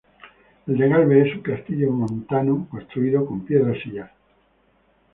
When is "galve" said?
0.89-1.29